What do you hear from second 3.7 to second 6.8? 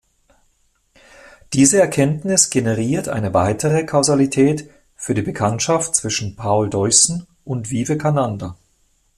Kausalität für die Bekanntschaft zwischen Paul